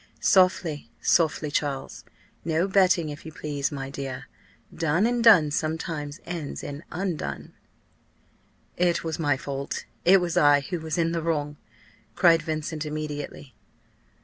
[0.19, 0.89] "Softly!
[0.99, 2.03] softly, Charles!
[2.43, 4.25] No betting, if you please, my dear.
[4.73, 7.53] Done and done sometimes ends in undone."
[8.77, 11.57] "It was my fault it was I who was in the wrong,"
[12.15, 13.53] cried Vincent immediately.